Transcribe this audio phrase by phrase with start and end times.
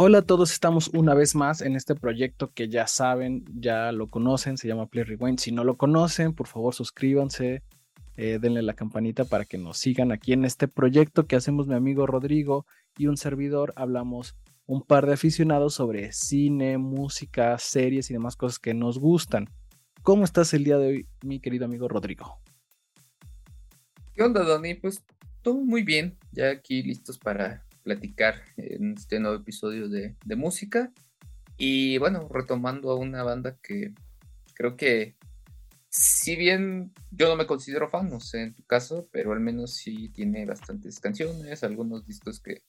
[0.00, 4.06] Hola a todos, estamos una vez más en este proyecto que ya saben, ya lo
[4.06, 5.40] conocen, se llama Play Rewind.
[5.40, 7.64] Si no lo conocen, por favor suscríbanse,
[8.16, 11.74] eh, denle la campanita para que nos sigan aquí en este proyecto que hacemos mi
[11.74, 12.64] amigo Rodrigo
[12.96, 13.72] y un servidor.
[13.74, 19.48] Hablamos un par de aficionados sobre cine, música, series y demás cosas que nos gustan.
[20.04, 22.38] ¿Cómo estás el día de hoy, mi querido amigo Rodrigo?
[24.14, 24.74] ¿Qué onda, Dani?
[24.74, 25.02] Pues
[25.42, 30.92] todo muy bien, ya aquí listos para platicar en este nuevo episodio de, música.
[31.56, 33.94] Y bueno, retomando a una banda que
[34.54, 35.16] creo que,
[35.88, 39.74] si bien yo no me considero fan, no sé en tu caso, pero al menos
[39.74, 42.62] sí tiene bastantes canciones, algunos discos que,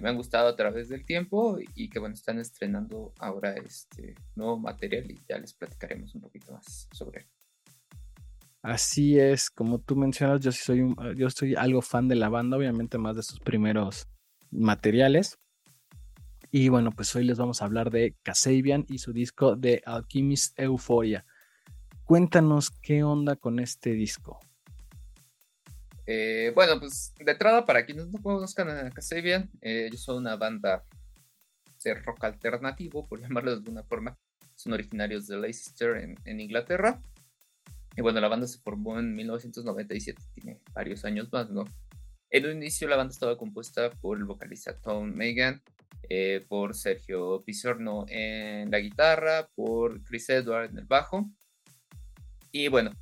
[0.00, 4.56] me han gustado a través del tiempo y que bueno, están estrenando ahora este nuevo
[4.56, 7.26] material y ya les platicaremos un poquito más sobre él.
[8.62, 12.28] Así es, como tú mencionas, yo sí soy un, yo soy algo fan de la
[12.28, 14.06] banda, obviamente más de sus primeros
[14.50, 15.38] materiales.
[16.50, 20.58] Y bueno, pues hoy les vamos a hablar de Kasabian y su disco de Alchemist
[20.58, 21.26] Euphoria.
[22.04, 24.40] Cuéntanos qué onda con este disco.
[26.06, 30.36] Eh, bueno, pues de entrada, para quienes no conozcan a Kasabian, eh, ellos son una
[30.36, 30.84] banda
[31.84, 34.16] de rock alternativo, por llamarlo de alguna forma.
[34.54, 37.02] Son originarios de Leicester en, en Inglaterra.
[37.94, 41.64] Y bueno, la banda se formó en 1997, tiene varios años más, ¿no?
[42.30, 45.62] En un inicio la banda estaba compuesta por el vocalista Tom Megan,
[46.10, 51.30] eh, por Sergio Pisorno en la guitarra, por Chris Edward en el bajo.
[52.52, 52.92] Y bueno,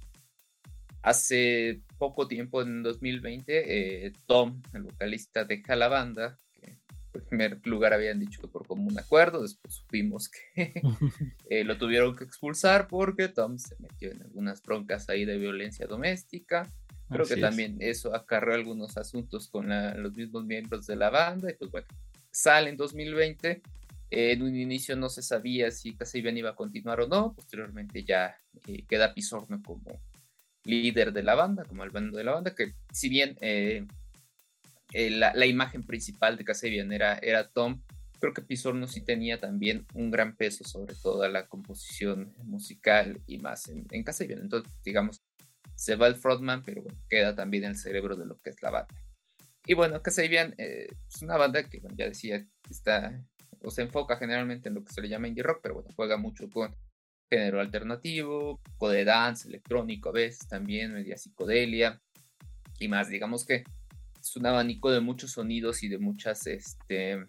[1.03, 6.39] hace poco tiempo, en 2020, eh, Tom, el vocalista, deja la banda.
[6.53, 6.79] Que
[7.15, 10.73] en primer lugar habían dicho que por común acuerdo, después supimos que
[11.51, 15.87] eh, lo tuvieron que expulsar porque Tom se metió en algunas broncas ahí de violencia
[15.87, 16.69] doméstica.
[17.09, 21.55] Creo que también eso acarreó algunos asuntos con los mismos miembros de la banda y
[21.55, 21.87] pues bueno,
[22.31, 23.63] sale en 2020.
[24.11, 27.33] en un inicio no se sabía si Casabian iba a continuar o no.
[27.35, 28.37] Posteriormente ya
[28.67, 30.01] eh, queda Pisorno como
[30.65, 33.87] líder de la banda, como el bando de la banda, que si bien eh,
[34.93, 37.81] eh, la, imagen principal de Casabian era, era Tom,
[38.21, 43.39] creo que Pisorno sí tenía también un gran peso sobre toda la composición musical y
[43.39, 44.41] más en, en Casabian.
[44.41, 45.23] Entonces, digamos,
[45.77, 48.95] se va el frontman, pero queda también el cerebro de lo que es la banda.
[49.67, 53.23] Y bueno, Kasabian eh, es una banda que, ya decía, está
[53.63, 56.17] o se enfoca generalmente en lo que se le llama indie rock, pero bueno, juega
[56.17, 56.75] mucho con
[57.29, 62.01] género alternativo, poco de dance, electrónico a veces también, media psicodelia
[62.79, 63.09] y más.
[63.09, 63.65] Digamos que
[64.21, 67.27] es un abanico de muchos sonidos y de muchas este,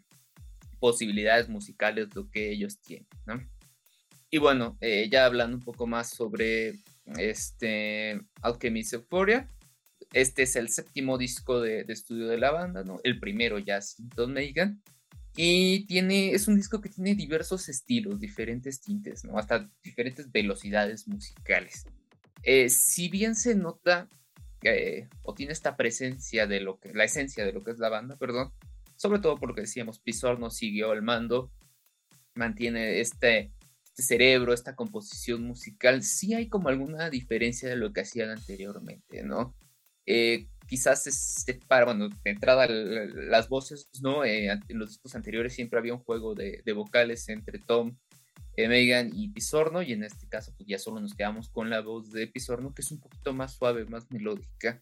[0.80, 3.08] posibilidades musicales lo que ellos tienen.
[4.30, 6.76] Y bueno, eh, ya hablando un poco más sobre
[7.18, 9.50] este, Alchemist Euphoria.
[10.14, 13.00] Este es el séptimo disco de, estudio de la banda, ¿no?
[13.04, 13.80] El primero ya
[14.16, 14.82] Tom Megan.
[15.36, 19.38] Y tiene, es un disco que tiene diversos estilos, diferentes tintes, ¿no?
[19.38, 21.86] Hasta diferentes velocidades musicales.
[22.44, 24.08] Eh, si bien se nota
[24.64, 27.90] eh, o tiene esta presencia de lo que, la esencia de lo que es la
[27.90, 28.52] banda, perdón,
[28.96, 31.52] sobre todo porque decíamos, Pisor no siguió el mando,
[32.34, 33.52] mantiene este,
[33.98, 39.24] este cerebro, esta composición musical, sí hay como alguna diferencia de lo que hacían anteriormente,
[39.24, 39.56] ¿no?
[40.06, 44.24] Eh, quizás es para, bueno, de entrada las voces, ¿no?
[44.24, 47.98] Eh, en los discos anteriores siempre había un juego de, vocales entre Tom,
[48.56, 51.82] eh, Megan y Pisorno, y en este caso pues ya solo nos quedamos con la
[51.82, 54.80] voz de Pisorno, que es un poquito más suave, más melódica.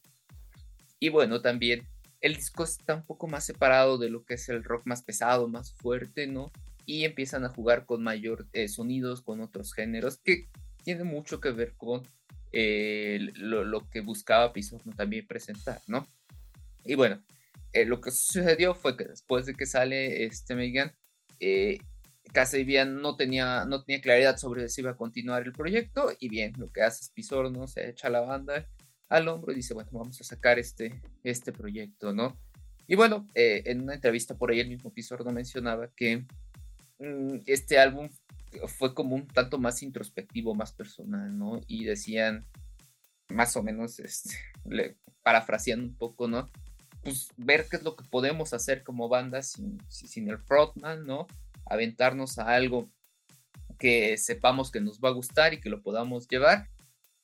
[0.99, 1.87] Y bueno, también
[2.19, 5.47] el disco está un poco más separado de lo que es el rock más pesado,
[5.47, 6.51] más fuerte, ¿no?
[6.85, 10.49] Y empiezan a jugar con mayor eh, sonidos, con otros géneros, que
[10.83, 12.03] tiene mucho que ver con
[12.57, 16.07] eh, lo, que buscaba Pisorno también presentar, ¿no?
[16.85, 17.21] Y bueno,
[17.73, 20.93] eh, lo que sucedió fue que después de que sale este Megan,
[21.41, 21.79] eh,
[22.31, 26.53] Casabian no tenía, no tenía claridad sobre si iba a continuar el proyecto y bien,
[26.57, 28.65] lo que hace es Pisorno, se echa la banda
[29.09, 32.39] al hombro y dice, bueno, vamos a sacar este, este proyecto, ¿no?
[32.87, 36.25] Y bueno, en una entrevista por ahí el mismo Pisorno mencionaba que
[37.45, 38.09] este álbum
[38.67, 41.59] fue como un tanto más introspectivo, más personal, ¿no?
[41.67, 42.45] Y decían,
[43.29, 46.49] más o menos, este, parafraseando un poco, ¿no?
[47.03, 51.27] Pues ver qué es lo que podemos hacer como banda sin, sin el frontman, ¿no?
[51.65, 52.89] Aventarnos a algo
[53.77, 56.69] que sepamos que nos va a gustar y que lo podamos llevar.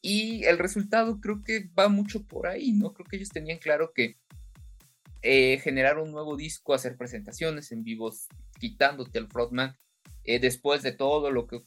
[0.01, 2.93] Y el resultado creo que va mucho por ahí, ¿no?
[2.93, 4.17] Creo que ellos tenían claro que
[5.21, 8.27] eh, generar un nuevo disco, hacer presentaciones en vivos,
[8.61, 9.75] quitándote el frontman,
[10.23, 11.61] eh, después de todo lo que,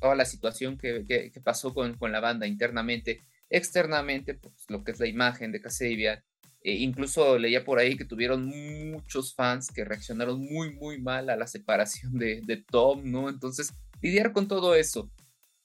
[0.00, 5.06] toda la situación que, pasó con, la banda internamente, externamente, pues lo que es la
[5.06, 6.22] imagen de Kasabian,
[6.66, 11.36] Eh, incluso leía por ahí que tuvieron muchos fans que reaccionaron muy, muy mal a
[11.36, 13.28] la separación de, de Tom, ¿no?
[13.28, 15.10] Entonces, lidiar con todo eso,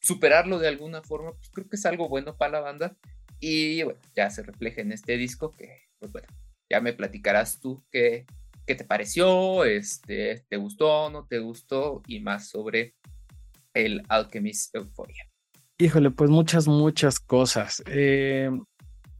[0.01, 2.97] superarlo de alguna forma, pues creo que es algo bueno para la banda.
[3.39, 5.69] Y bueno, ya se refleja en este disco que,
[5.99, 6.27] pues bueno,
[6.69, 8.25] ya me platicarás tú qué,
[8.69, 12.93] qué te pareció, este, te gustó, no te gustó y más sobre
[13.73, 15.25] el Alchemist Euphoria.
[15.79, 17.81] Híjole, pues muchas, muchas cosas.
[17.87, 18.51] Eh,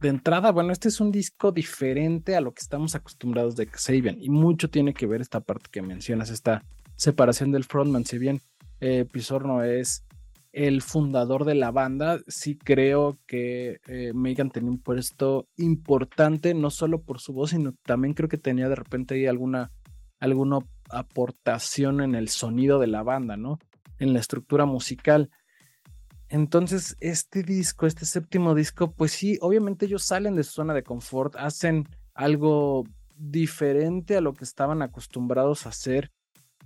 [0.00, 4.16] de entrada, bueno, este es un disco diferente a lo que estamos acostumbrados de Xavier
[4.20, 6.62] y mucho tiene que ver esta parte que mencionas, esta
[6.94, 8.04] separación del frontman.
[8.04, 8.40] Si bien
[8.78, 10.04] eh, Pisorno es
[10.52, 16.70] el fundador de la banda, sí creo que eh, Megan tenía un puesto importante, no
[16.70, 19.70] solo por su voz, sino también creo que tenía de repente ahí alguna,
[20.18, 20.58] alguna
[20.90, 23.58] aportación en el sonido de la banda, ¿no?
[23.98, 25.30] En la estructura musical.
[26.28, 30.82] Entonces, este disco, este séptimo disco, pues sí, obviamente ellos salen de su zona de
[30.82, 32.84] confort, hacen algo
[33.16, 36.10] diferente a lo que estaban acostumbrados a hacer.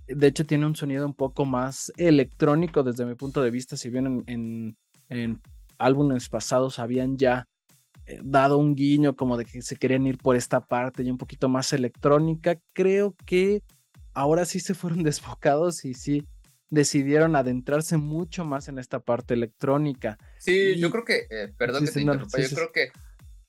[0.06, 3.90] De hecho, tiene un sonido un poco más electrónico desde mi punto de vista, si
[3.90, 4.76] bien en,
[5.78, 7.46] álbumes pasados habían ya
[8.06, 11.18] eh, dado un guiño como de que se querían ir por esta parte y un
[11.18, 13.62] poquito más electrónica, creo que
[14.12, 16.26] ahora sí se fueron desbocados y sí
[16.70, 20.18] decidieron adentrarse mucho más en esta parte electrónica.
[20.38, 22.90] Sí, yo creo que, eh, perdón que te interrumpa, yo creo que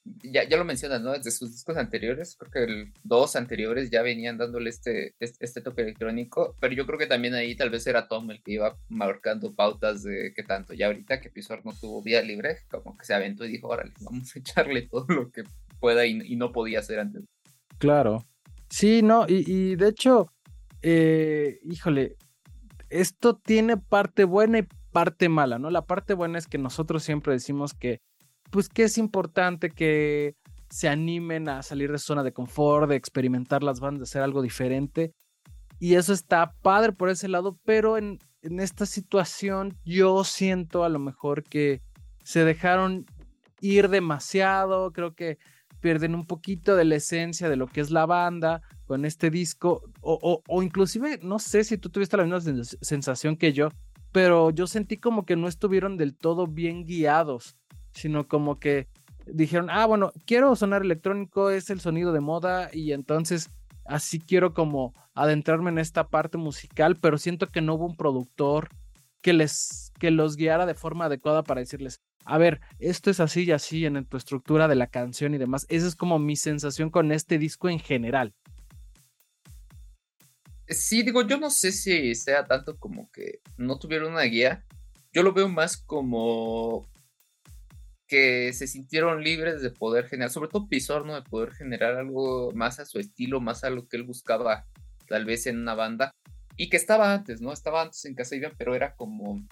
[0.05, 1.13] ya, ya lo mencionas, ¿no?
[1.13, 5.81] Desde sus discos anteriores, creo que el dos anteriores ya venían dándole este, este, toque
[5.81, 9.53] electrónico, pero yo creo que también ahí tal vez era Tom el que iba marcando
[9.53, 10.73] pautas de qué tanto.
[10.73, 13.93] Ya ahorita que Pizor no tuvo vía libre, como que se aventó y dijo, órale,
[14.01, 15.43] vamos a echarle todo lo que
[15.79, 17.23] pueda y, no podía hacer antes.
[17.79, 18.25] Claro.
[18.69, 20.31] Sí, no, y, y de hecho,
[20.81, 22.15] eh, híjole,
[22.89, 25.69] esto tiene parte buena y parte mala, ¿no?
[25.71, 28.01] La parte buena es que nosotros siempre decimos que,
[28.51, 30.35] pues que es importante que
[30.69, 34.21] se animen a salir de su zona de confort, de experimentar las bandas, de hacer
[34.21, 35.13] algo diferente.
[35.79, 40.89] Y eso está padre por ese lado, pero en, en esta situación yo siento a
[40.89, 41.81] lo mejor que
[42.23, 43.05] se dejaron
[43.61, 45.37] ir demasiado, creo que
[45.79, 49.83] pierden un poquito de la esencia de lo que es la banda, con este disco,
[50.01, 53.69] o, o, inclusive, no sé si tú tuviste la misma sensación que yo,
[54.11, 57.55] pero yo sentí como que no estuvieron del todo bien guiados,
[57.95, 58.87] sino como que
[59.25, 63.49] dijeron, ah, bueno, quiero sonar electrónico, es el sonido de moda y entonces
[63.85, 68.69] así quiero como adentrarme en esta parte musical, pero siento que no hubo un productor
[69.21, 73.43] que les que los guiara de forma adecuada para decirles, a ver, esto es así
[73.43, 75.65] y así en tu estructura de la canción y demás.
[75.69, 78.33] Esa es como mi sensación con este disco en general.
[80.67, 84.65] Sí, digo, yo no sé si sea tanto como que no tuvieron una guía.
[85.13, 86.89] Yo lo veo más como
[88.07, 91.15] que se sintieron libres de poder generar, sobre todo Pizor, ¿no?
[91.15, 94.65] De poder generar algo más a su estilo, más a lo que él buscaba
[95.07, 96.11] tal vez en una banda.
[96.57, 97.51] Y que estaba antes, ¿no?
[97.51, 99.45] Estaba antes en Casa pero era como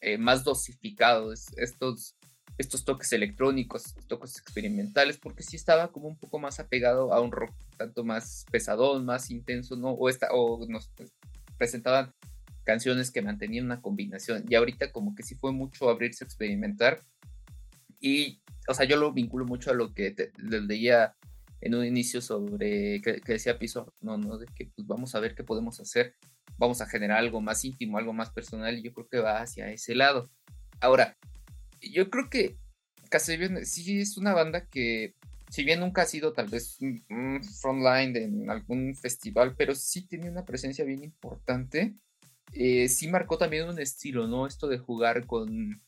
[0.00, 1.32] eh, más dosificado.
[1.32, 2.16] estos
[2.58, 7.32] estos toques electrónicos, toques experimentales, porque sí estaba como un poco más apegado a un
[7.32, 9.90] rock tanto más pesadón, más intenso, ¿no?
[9.90, 10.90] O, esta, o nos
[11.58, 12.12] presentaban
[12.64, 14.44] canciones que mantenían una combinación.
[14.48, 17.00] Y ahorita como que sí fue mucho abrirse a experimentar.
[18.02, 21.14] Y, o sea, yo lo vinculo mucho a lo que les leía
[21.60, 25.36] en un inicio sobre, que, decía Piso, no, no, de que pues vamos a ver
[25.36, 26.16] qué podemos hacer,
[26.58, 29.70] vamos a generar algo más íntimo, algo más personal, y yo creo que va hacia
[29.70, 30.28] ese lado.
[30.80, 31.16] Ahora,
[31.80, 32.58] yo creo que
[33.08, 35.14] Casabian sí es una banda que,
[35.48, 40.28] si bien nunca ha sido tal vez un frontline en algún festival, pero sí tiene
[40.28, 41.94] una presencia bien importante.
[42.54, 44.48] Eh, sí marcó también un estilo, ¿no?
[44.48, 45.80] Esto de jugar con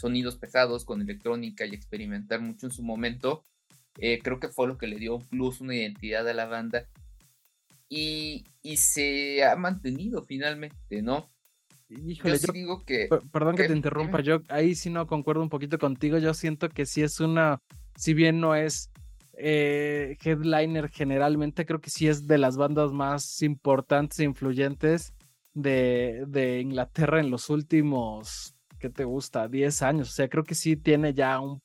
[0.00, 3.44] sonidos pesados, con electrónica y experimentar mucho en su momento.
[3.98, 6.86] Eh, creo que fue lo que le dio un plus, una identidad a la banda.
[7.88, 11.30] Y, y se ha mantenido finalmente, ¿no?
[11.88, 13.08] Híjole, yo, digo que.
[13.32, 16.18] Perdón que, te interrumpa, yo ahí sí no concuerdo un poquito contigo.
[16.18, 17.60] Yo siento que sí es una.
[17.96, 18.90] Si bien no es
[19.36, 25.14] eh, headliner generalmente, creo que sí es de las bandas más importantes e influyentes
[25.52, 28.54] de, de Inglaterra en los últimos.
[28.80, 29.46] ¿Qué te gusta?
[29.46, 30.08] 10 años.
[30.08, 31.62] O sea, creo que sí tiene ya un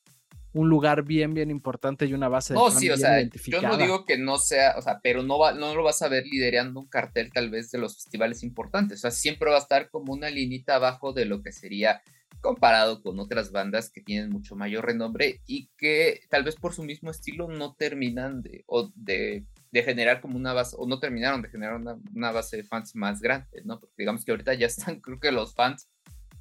[0.56, 3.76] un lugar bien, bien importante y una base de no, sí, o sea, Yo no
[3.76, 6.80] digo que no sea, o sea, pero no, va, no lo vas a ver liderando
[6.80, 8.98] un cartel tal vez de los festivales importantes.
[8.98, 12.00] O sea, siempre va a estar como una linita abajo de lo que sería
[12.40, 16.84] comparado con otras bandas que tienen mucho mayor renombre y que tal vez por su
[16.84, 21.42] mismo estilo no terminan de, o de, de generar como una base, o no terminaron
[21.42, 23.78] de generar una, una base de fans más grande, ¿no?
[23.78, 25.88] Porque digamos que ahorita ya están, creo que los fans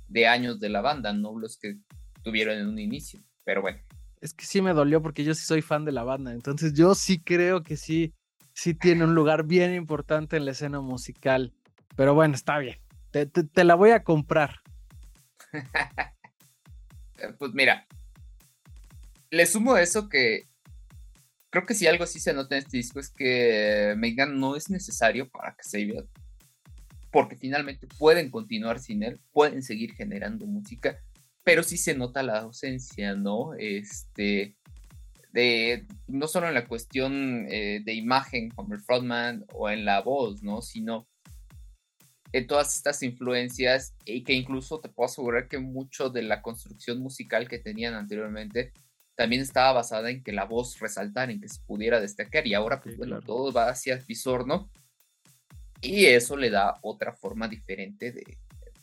[0.08, 1.78] de años de la banda, no los que
[2.24, 3.20] tuvieron en un inicio.
[3.44, 3.80] Pero bueno,
[4.22, 6.96] es que sí me dolió porque yo sí soy fan de la banda, entonces yo
[6.96, 8.14] sí creo que sí,
[8.54, 11.54] sí tiene un lugar bien importante en la escena musical.
[11.96, 12.80] Pero bueno, está bien,
[13.12, 14.62] te, te la voy a comprar.
[17.40, 17.86] pues mira,
[19.30, 20.50] le sumo eso que
[21.50, 24.70] creo que si algo sí se nota en este disco es que Megan no es
[24.70, 26.04] necesario para que se vea
[27.16, 31.00] porque finalmente pueden continuar sin él, pueden seguir generando música,
[31.46, 33.54] pero sí se nota la ausencia, ¿no?
[33.54, 34.58] Este,
[35.32, 40.02] de, no solo en la cuestión eh, de imagen como el frontman o en la
[40.02, 40.62] voz, ¿no?
[40.62, 41.08] Sino
[42.34, 47.00] en todas estas influencias y que incluso te puedo asegurar que mucho de la construcción
[47.00, 48.74] musical que tenían anteriormente
[49.16, 52.82] también estaba basada en que la voz resaltara, en que se pudiera destacar y ahora
[52.82, 54.70] pues bueno, todo va hacia Pisorno
[55.82, 58.38] y eso le da otra forma diferente de,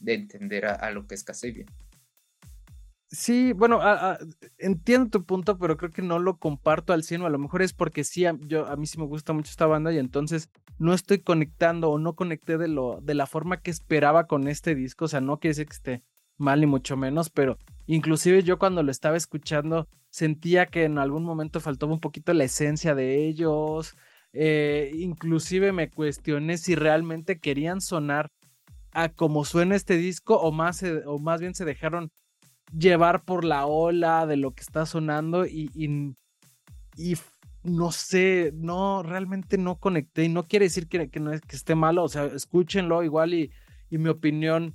[0.05, 1.67] entender a, lo que es Kasabian.
[3.09, 3.81] Sí, bueno,
[4.57, 7.75] entiendo tu punto, pero creo que no lo comparto al 100, a lo mejor es
[7.75, 10.95] porque sí, a, yo, a mí sí me gusta mucho esta banda y entonces no
[10.95, 15.05] estoy conectando o no conecté de, lo, de la forma que esperaba con este disco,
[15.05, 16.03] o sea, no quiere decir que esté
[16.39, 21.25] mal ni mucho menos, pero inclusive yo cuando lo estaba escuchando sentía que en algún
[21.25, 23.95] momento faltaba un poquito la esencia de ellos,
[24.33, 28.31] eh, inclusive me cuestioné si realmente querían sonar
[28.93, 32.11] a como suena este disco o más, o más bien se dejaron
[32.77, 37.17] llevar por la ola de lo que está sonando y, y,
[37.63, 41.75] no sé, no, realmente no conecté y no quiere decir que, que, no que esté
[41.75, 43.53] malo, o sea, escúchenlo igual y,
[43.89, 44.75] y mi opinión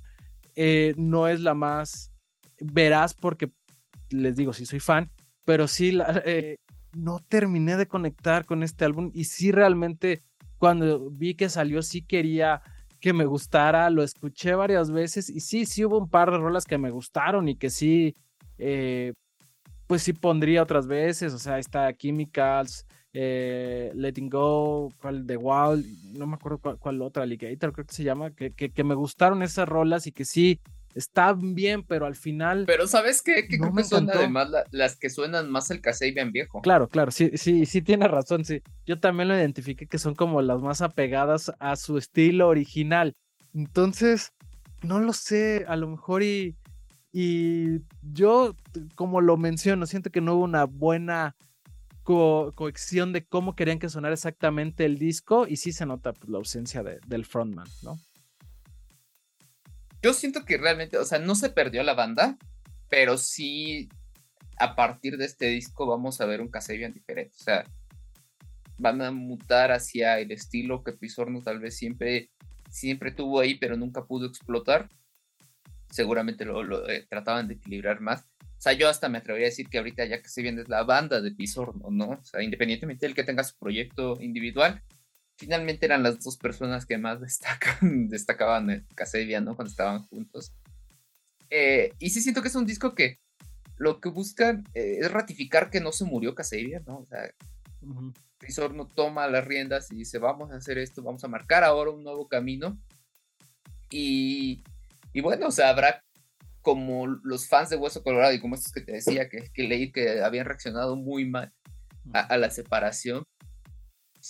[0.56, 2.12] eh, no es la más
[2.60, 3.50] veraz porque
[4.10, 5.10] les digo, si soy fan,
[5.44, 6.56] pero sí la, eh,
[6.98, 10.22] no terminé de conectar con este álbum y sí realmente
[10.58, 12.60] cuando vi que salió sí quería
[13.00, 16.64] que me gustara, lo escuché varias veces y sí, sí hubo un par de rolas
[16.64, 18.16] que me gustaron y que sí,
[18.58, 19.14] eh,
[19.86, 26.18] pues sí pondría otras veces, o sea, está Chemicals, eh, Letting Go, cuál The Wild,
[26.18, 29.44] no me acuerdo cuál, otra, Alligator creo que se llama, que, que, que me gustaron
[29.44, 30.60] esas rolas y que sí,
[30.98, 32.64] están bien, pero al final.
[32.66, 33.46] Pero ¿sabes qué?
[33.46, 35.80] Que creo que son además las que suenan más el
[36.12, 36.60] bien viejo.
[36.60, 38.62] Claro, claro, sí, sí, sí tiene razón, sí.
[38.84, 43.14] Yo también lo identifiqué que son como las más apegadas a su estilo original.
[43.54, 44.32] Entonces,
[44.82, 46.56] no lo sé, a lo mejor y.
[47.10, 48.54] Y yo,
[48.94, 51.36] como lo menciono, siento que no hubo una buena
[52.02, 56.28] co cohesión de cómo querían que sonara exactamente el disco y sí se nota pues,
[56.28, 57.98] la ausencia del frontman, ¿no?
[60.02, 62.36] Yo siento que realmente, o sea, no se perdió la banda,
[62.88, 63.88] pero sí
[64.58, 67.34] a partir de este disco vamos a ver un Kasabian diferente.
[67.38, 67.64] O sea,
[68.76, 72.30] van a mutar hacia el estilo que Pisorno tal vez siempre,
[72.70, 74.88] siempre tuvo ahí, pero nunca pudo explotar.
[75.90, 78.22] Seguramente lo, eh, trataban de equilibrar más.
[78.40, 81.20] O sea, yo hasta me atrevería a decir que ahorita ya viene es la banda
[81.20, 82.10] de Pisorno, ¿no?
[82.10, 84.82] O sea, independientemente del que tenga su proyecto individual,
[85.38, 89.56] finalmente eran las dos personas que más destacan, destacaban en Casabia, ¿no?
[89.56, 90.52] Cuando estaban juntos.
[91.48, 93.20] Eh, y sí siento que es un disco que
[93.78, 96.98] lo que buscan eh, es ratificar que no se murió Casabia, ¿no?
[96.98, 97.30] O sea,
[97.80, 98.12] uh
[98.72, 102.04] no toma las riendas y dice, vamos a hacer esto, vamos a marcar ahora un
[102.04, 102.78] nuevo camino.
[103.90, 104.62] Y,
[105.12, 106.02] y bueno, o sea, habrá
[106.62, 109.90] como los fans de Hueso Colorado y como estos que te decía, que, que leí
[109.90, 111.52] que habían reaccionado muy mal
[112.12, 113.24] a la separación,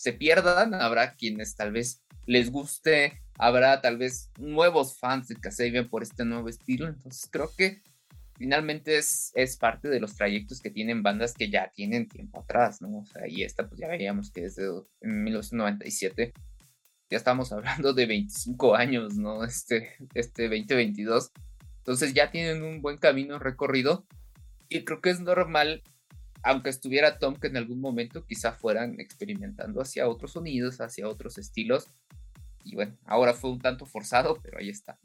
[0.00, 5.88] se pierdan, habrá quienes tal vez les guste, habrá tal vez nuevos fans de Kasabian
[5.88, 7.82] por este nuevo estilo, entonces creo que
[8.36, 12.80] finalmente es, es parte de los trayectos que tienen bandas que ya tienen tiempo atrás,
[12.80, 12.98] ¿no?
[12.98, 14.68] O sea, y esta pues ya veíamos que desde
[15.00, 16.32] 1997
[17.10, 19.44] ya estamos hablando de 25 años, ¿no?
[19.44, 21.32] Este, este 2022.
[21.78, 24.06] Entonces ya tienen un buen camino recorrido
[24.68, 25.82] y creo que es normal
[26.42, 31.38] aunque estuviera Tom, que en algún momento quizá fueran experimentando hacia otros sonidos, hacia otros
[31.38, 31.88] estilos.
[32.64, 34.98] Y bueno, ahora fue un tanto forzado, pero ahí está.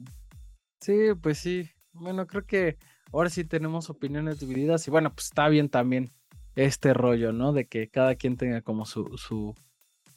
[0.80, 1.70] Sí, pues sí.
[1.92, 2.76] Bueno, creo que
[3.12, 6.12] ahora sí tenemos opiniones divididas y bueno, pues está bien también
[6.56, 7.52] este rollo, ¿no?
[7.52, 9.54] De que cada quien tenga como su, su,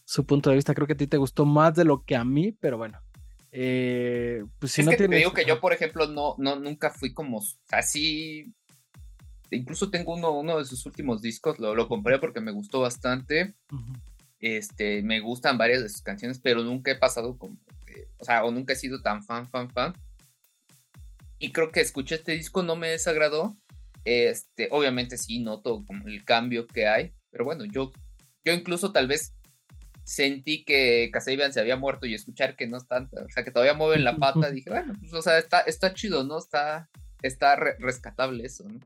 [0.03, 0.73] su punto de vista.
[0.73, 2.99] Creo que a ti te gustó más de lo que a mí, pero bueno.
[3.51, 6.89] Eh, pues si es no que te digo que yo, por ejemplo, no, no, nunca
[6.89, 8.53] fui como así
[9.51, 13.55] incluso tengo uno, uno de sus últimos discos, lo, lo compré porque me gustó bastante.
[14.39, 17.57] Este, me gustan varias de sus canciones, pero nunca he pasado como,
[18.19, 19.93] o sea, o nunca he sido tan fan, fan, fan.
[21.39, 23.57] Y creo que escuché este disco, no me desagradó.
[24.05, 27.91] Este, obviamente sí noto como el cambio que hay, pero bueno, yo,
[28.45, 29.33] yo incluso tal vez
[30.05, 33.73] sentí que Casabian se había muerto y escuchar que no está, o sea, que todavía
[33.73, 36.37] mueven la pata, dije, bueno, pues, o sea, está, está chido, ¿no?
[36.37, 36.89] Está,
[37.21, 38.79] está rescatable eso, ¿no?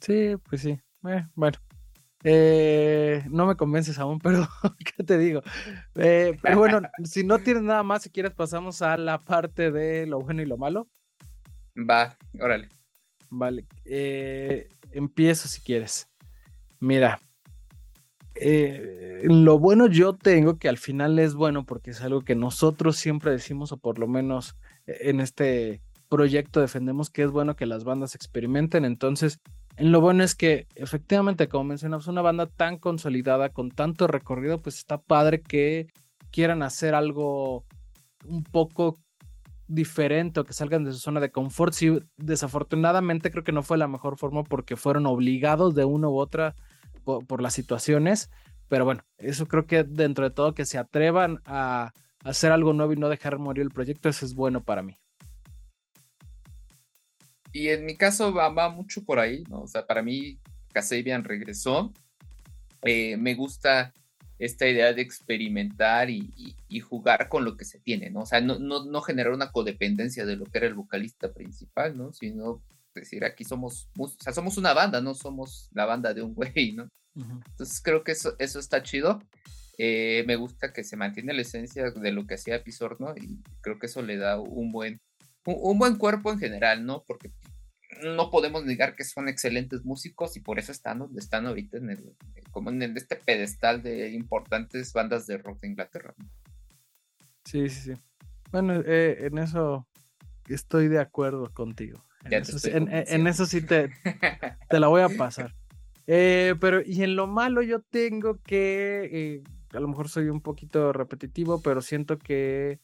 [0.00, 0.80] Sí, pues sí.
[1.06, 1.58] Eh, bueno,
[2.24, 4.48] eh, no me convences aún, pero
[4.96, 5.42] ¿qué te digo?
[5.94, 10.06] Eh, pero bueno, si no tienes nada más, si quieres pasamos a la parte de
[10.06, 10.88] lo bueno y lo malo.
[11.76, 12.68] Va, órale.
[13.30, 13.66] Vale,
[14.90, 16.08] empiezo si quieres.
[16.80, 17.20] Mira,
[19.22, 23.30] lo bueno yo tengo que al final es bueno porque es algo que nosotros siempre
[23.30, 28.14] decimos, o por lo menos en este proyecto defendemos que es bueno que las bandas
[28.14, 28.86] experimenten.
[28.86, 29.40] Entonces,
[29.78, 34.60] en lo bueno es que efectivamente, como mencionamos, una banda tan consolidada, con tanto recorrido,
[34.60, 35.86] pues está padre que
[36.32, 37.64] quieran hacer algo
[38.26, 38.98] un poco
[39.68, 41.72] diferente o que salgan de su zona de confort.
[41.72, 46.18] Sí, desafortunadamente creo que no fue la mejor forma porque fueron obligados de una u
[46.18, 46.56] otra
[47.04, 48.30] por, las situaciones.
[48.66, 51.92] Pero bueno, eso creo que dentro de todo que se atrevan a
[52.24, 54.98] hacer algo nuevo y no dejar morir el proyecto, eso es bueno para mí.
[57.58, 59.62] Y en mi caso va, mucho por ahí, ¿no?
[59.62, 60.38] O sea, para mí
[60.72, 61.92] Kasabian regresó.
[62.82, 63.92] Eh, me gusta
[64.38, 68.20] esta idea de experimentar y, jugar con lo que se tiene, ¿no?
[68.20, 72.12] O sea, no, no, generar una codependencia de lo que era el vocalista principal, ¿no?
[72.12, 72.62] Sino
[72.94, 76.74] decir, aquí somos, o sea, somos una banda, no somos la banda de un güey,
[76.74, 76.88] ¿no?
[77.16, 79.20] Entonces creo que eso, eso está chido.
[79.78, 83.80] Eh, me gusta que se mantiene la esencia de lo que hacía Pisorno y creo
[83.80, 85.00] que eso le da un buen,
[85.56, 87.04] un, buen cuerpo en general, ¿no?
[87.06, 87.32] Porque
[88.02, 91.90] no podemos negar que son excelentes músicos y por eso están donde están ahorita en
[91.90, 92.16] el,
[92.50, 96.14] como en este pedestal de importantes bandas de rock de Inglaterra.
[97.44, 98.00] Sí, sí, sí.
[98.50, 99.86] Bueno, eh, en eso
[100.48, 102.04] estoy de acuerdo contigo.
[102.24, 102.34] En,
[103.26, 103.90] eso, sí te,
[104.68, 105.54] te, la voy a pasar.
[106.10, 109.42] Eh, pero, y en lo malo yo tengo que, eh,
[109.74, 112.80] a lo mejor soy un poquito repetitivo, pero siento que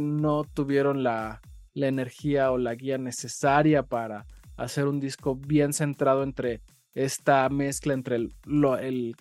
[0.00, 1.42] no tuvieron la,
[1.84, 6.62] energía o la guía necesaria para hacer un disco bien centrado entre
[6.94, 9.14] esta mezcla entre el, lo, el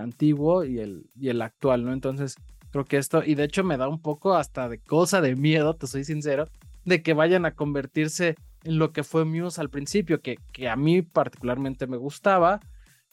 [0.00, 1.92] antiguo y el, y el actual, ¿no?
[1.92, 2.34] Entonces,
[2.72, 5.76] creo que esto, y de hecho me da un poco hasta de cosa de miedo,
[5.76, 6.48] te soy sincero,
[6.84, 10.74] de que vayan a convertirse en lo que fue Muse al principio, que, que a
[10.74, 12.58] mí particularmente me gustaba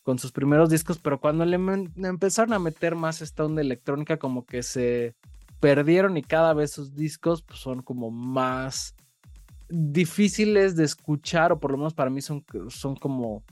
[0.01, 4.45] con sus primeros discos, pero cuando le, empezaron a meter más esta onda electrónica, como
[4.45, 5.15] que se
[5.61, 8.95] perdieron y cada vez sus discos pues, son como más
[9.69, 13.43] difíciles de escuchar o por lo menos para mí son, son como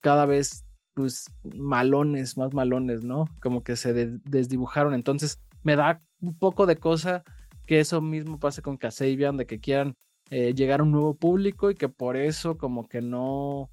[0.00, 3.24] cada vez pues malones, más malones, ¿no?
[3.40, 4.94] Como que se desdibujaron.
[4.94, 7.24] Entonces me da un poco de cosa
[7.66, 9.96] que eso mismo pase con Kasabian, de que quieran
[10.30, 13.70] eh, llegar a un nuevo público y que por eso como que no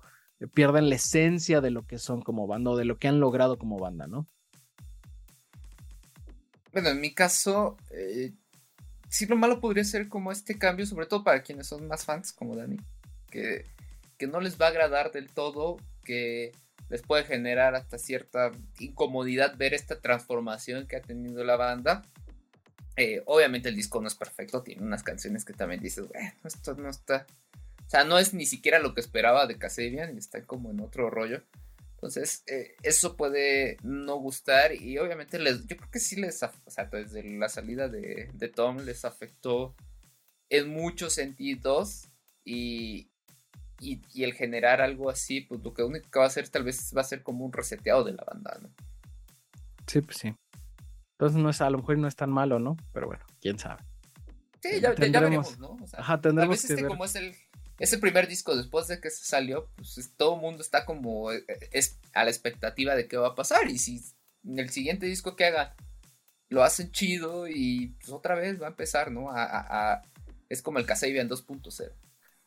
[0.53, 3.57] pierden la esencia de lo que son como banda o de lo que han logrado
[3.57, 4.27] como banda, ¿no?
[6.71, 8.31] Bueno, en mi caso, eh,
[9.09, 12.31] sí lo malo podría ser como este cambio, sobre todo para quienes son más fans
[12.31, 12.77] como Dani,
[13.29, 13.65] que,
[14.17, 16.51] que no les va a agradar del todo, que
[16.89, 22.03] les puede generar hasta cierta incomodidad ver esta transformación que ha tenido la banda.
[22.97, 26.75] Eh, obviamente el disco no es perfecto, tiene unas canciones que también dices, bueno, esto
[26.75, 27.25] no está...
[27.87, 31.09] O sea, no es ni siquiera lo que esperaba de Casabian está como en otro
[31.09, 31.43] rollo.
[32.01, 36.49] Entonces, eh, eso puede no gustar y obviamente les, yo creo que sí les, o
[36.65, 39.75] sea, desde la salida de, Tom les afectó
[40.49, 42.09] en muchos sentidos
[42.43, 43.11] y,
[43.79, 46.91] y, el generar algo así, pues lo que único que va a hacer tal vez
[46.97, 48.73] va a ser como un reseteado de la banda, ¿no?
[49.85, 50.33] Sí, pues sí.
[51.11, 52.77] Entonces no es, a lo mejor no es tan malo, ¿no?
[52.93, 53.83] Pero bueno, quién sabe.
[54.59, 55.77] Sí, ya, veremos, ¿no?
[55.79, 57.35] O sea, Ajá, tendremos que este como es el
[57.81, 61.43] ese primer disco después de que se salió, pues todo el mundo está como eh,
[61.71, 64.03] es a la expectativa de qué va a pasar y si
[64.45, 65.73] en el siguiente disco que hagan
[66.49, 69.31] lo hacen chido y pues otra vez va a empezar, ¿no?
[69.31, 70.03] A,
[70.47, 71.91] es como el Kasabian 2.0.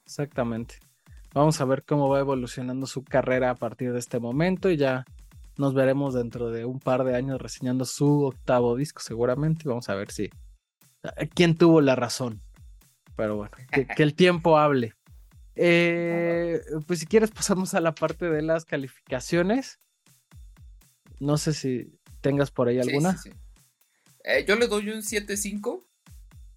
[0.04, 0.76] Exactamente.
[1.32, 5.04] Vamos a ver cómo va evolucionando su carrera a partir de este momento y ya
[5.56, 9.68] nos veremos dentro de un par de años reseñando su octavo disco seguramente.
[9.68, 12.40] Vamos a ver si eh, quién tuvo la razón.
[13.16, 13.50] Pero bueno,
[13.96, 14.94] que el tiempo hable.
[15.56, 19.78] Eh, pues si quieres pasamos a la parte de las calificaciones.
[21.20, 23.16] No sé si tengas por ahí alguna.
[24.24, 25.84] Eh, yo le doy un 7-5.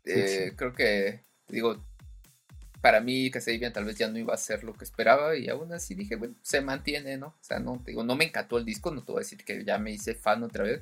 [0.05, 1.83] Eh, creo que, digo,
[2.81, 5.73] para mí Casabian tal vez ya no iba a ser lo que esperaba y aún
[5.73, 7.27] así dije, bueno, se mantiene, ¿no?
[7.27, 9.65] O sea, no, digo, no me encantó el disco, no te voy a decir que
[9.65, 10.81] ya me hice fan otra vez.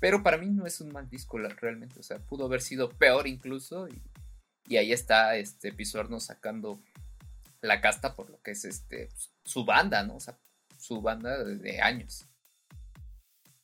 [0.00, 3.26] Pero para mí no es un mal disco realmente, o sea, pudo haber sido peor
[3.26, 4.00] incluso y,
[4.66, 6.80] y ahí está este Pisorno sacando
[7.60, 9.08] la casta por lo que es este
[9.44, 10.16] su banda, ¿no?
[10.16, 10.38] O sea,
[10.78, 12.28] su banda de años.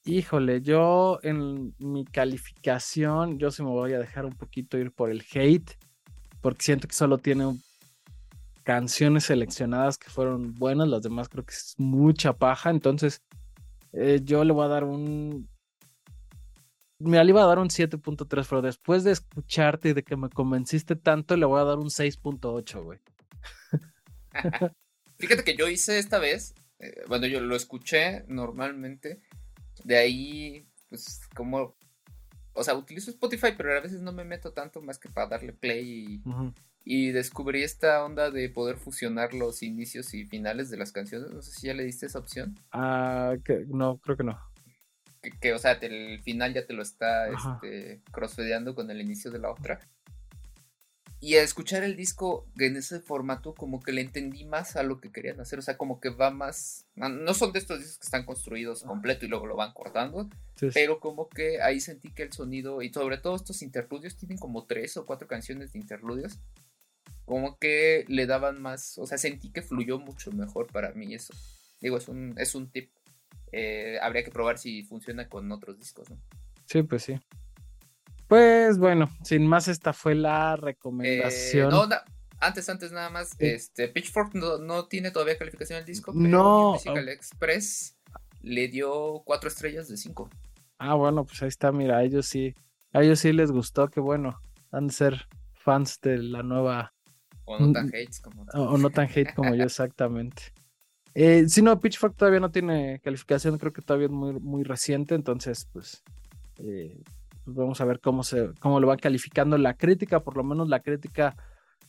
[0.06, 5.10] Híjole, yo en mi calificación, yo sí me voy a dejar un poquito ir por
[5.10, 5.78] el hate,
[6.42, 7.58] porque siento que solo tiene
[8.64, 13.22] canciones seleccionadas que fueron buenas, las demás creo que es mucha paja, entonces
[13.92, 15.48] eh, yo le voy a dar un...
[16.98, 20.28] Mira, le iba a dar un 7.3, pero después de escucharte y de que me
[20.28, 23.00] convenciste tanto, le voy a dar un 6.8, güey.
[25.18, 29.20] Fíjate que yo hice esta vez, eh, bueno, yo lo escuché normalmente,
[29.84, 31.76] de ahí, pues como
[32.54, 35.52] o sea, utilizo Spotify, pero a veces no me meto tanto más que para darle
[35.52, 36.22] play
[36.84, 41.30] y, descubrí esta onda de poder fusionar los inicios y finales de las canciones.
[41.30, 42.58] No sé si ya le diste esa opción.
[42.70, 43.34] Ah,
[43.68, 44.38] no, creo que no.
[45.40, 49.38] Que, o sea, el final ya te lo está este, crossfedeando con el inicio de
[49.38, 49.80] la otra.
[51.24, 55.00] Y a escuchar el disco en ese formato, como que le entendí más a lo
[55.00, 55.58] que querían hacer.
[55.58, 56.84] O sea, como que va más.
[56.96, 60.28] No son de estos discos que están construidos completo y luego lo van cortando.
[60.74, 64.66] Pero como que ahí sentí que el sonido, y sobre todo estos interludios, tienen como
[64.66, 66.40] tres o cuatro canciones de interludios.
[67.24, 68.98] Como que le daban más.
[68.98, 71.32] O sea, sentí que fluyó mucho mejor para mí eso.
[71.80, 72.90] Digo, es un, es un tip.
[73.50, 76.20] Eh, habría que probar si funciona con otros discos, ¿no?
[76.66, 77.18] Sí, pues sí.
[78.34, 81.68] Pues bueno, sin más, esta fue la recomendación.
[81.68, 81.88] Eh, no,
[82.40, 86.72] antes, antes nada más, este Pitchfork no, tiene todavía calificación el disco, pero no.
[86.72, 87.96] Musical Express
[88.42, 90.28] le dio cuatro estrellas de cinco.
[90.78, 92.56] Ah, bueno, pues ahí está, mira, a ellos sí,
[92.92, 94.40] a ellos sí les gustó, que bueno,
[94.72, 96.92] han de ser fans de la nueva.
[97.44, 98.46] O no tan hates como.
[98.52, 100.42] O, no tan hate como yo, exactamente.
[101.16, 105.14] Eh, si no, Pitchfork todavía no tiene calificación, creo que todavía es muy, muy reciente,
[105.14, 106.02] entonces, pues,
[106.58, 107.04] eh,
[107.44, 110.68] pues vamos a ver cómo, se, cómo lo va calificando la crítica, por lo menos
[110.68, 111.36] la crítica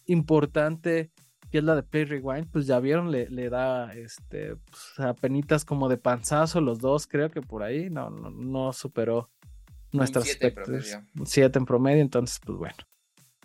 [0.06, 1.12] importante
[1.52, 5.64] que es la de Play Rewind, pues ya vieron, le, le da este pues, apenitas
[5.64, 9.30] como de panzazo los dos, creo que por ahí no, no, superó
[9.92, 11.00] nuestras expectativas.
[11.24, 12.76] 7 en promedio, entonces pues bueno.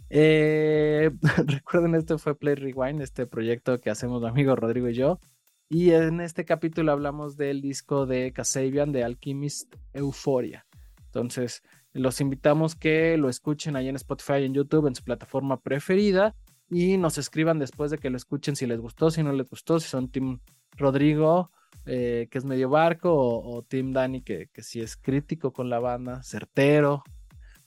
[0.09, 1.11] Eh,
[1.47, 5.21] recuerden, este fue Play Rewind, este proyecto que hacemos mi amigo Rodrigo y yo.
[5.69, 10.67] Y en este capítulo hablamos del disco de Kasabian de Alchemist Euphoria.
[11.07, 16.35] Entonces, los invitamos que lo escuchen ahí en Spotify, en YouTube, en su plataforma preferida
[16.71, 19.81] y nos escriban después de que lo escuchen si les gustó, si no les gustó,
[19.81, 20.41] si son Team
[20.77, 21.51] Rodrigo,
[21.85, 25.81] eh, que es medio barco, o, Team Dani, que, que sí es crítico con la
[25.81, 27.03] banda, certero,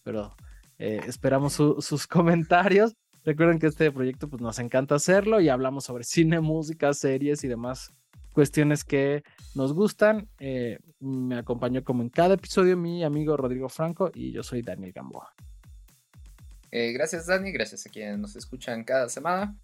[0.04, 0.36] pero
[0.80, 2.96] eh, esperamos sus comentarios.
[3.26, 7.48] Recuerden que este proyecto pues, nos encanta hacerlo y hablamos sobre cine, música, series y
[7.48, 7.94] demás
[8.34, 9.24] cuestiones que
[9.56, 10.28] nos gustan.
[10.40, 14.92] Eh, me acompañó como en cada episodio mi amigo Rodrigo Franco y yo soy Daniel
[14.92, 15.34] Gamboa.
[16.72, 19.56] Eh, gracias Dani, gracias a quienes nos escuchan cada semana.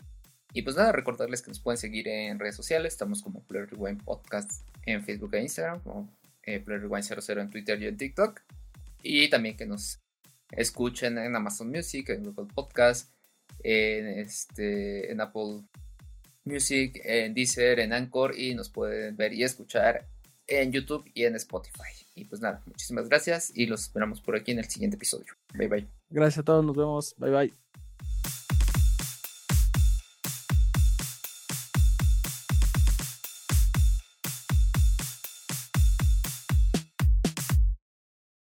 [0.53, 2.93] Y pues nada, recordarles que nos pueden seguir en redes sociales.
[2.93, 6.09] Estamos como Player Rewind Podcast en Facebook e Instagram, como
[6.43, 8.41] eh, Player Rewind 00 en Twitter y en TikTok.
[9.03, 9.99] Y también que nos
[10.51, 13.13] escuchen en Amazon Music, en Google Podcast,
[13.63, 15.63] en, este, en Apple
[16.45, 20.07] Music, en Deezer, en Anchor y nos pueden ver y escuchar
[20.47, 21.93] en YouTube y en Spotify.
[22.15, 25.33] Y pues nada, muchísimas gracias y los esperamos por aquí en el siguiente episodio.
[25.53, 25.87] Bye bye.
[26.09, 27.15] Gracias a todos, nos vemos.
[27.17, 27.68] Bye bye.